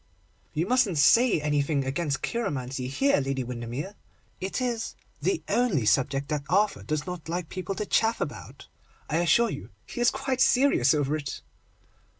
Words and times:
'You 0.55 0.65
mustn't 0.65 0.97
say 0.97 1.39
anything 1.41 1.85
against 1.85 2.23
cheiromancy 2.23 2.87
here, 2.89 3.21
Lady 3.21 3.43
Windermere; 3.43 3.93
it 4.39 4.59
is 4.59 4.95
the 5.21 5.43
only 5.47 5.85
subject 5.85 6.27
that 6.29 6.41
Arthur 6.49 6.81
does 6.81 7.05
not 7.05 7.29
like 7.29 7.49
people 7.49 7.75
to 7.75 7.85
chaff 7.85 8.19
about. 8.19 8.67
I 9.11 9.17
assure 9.17 9.51
you 9.51 9.69
he 9.85 10.01
is 10.01 10.09
quite 10.09 10.41
serious 10.41 10.95
over 10.95 11.15
it. 11.15 11.43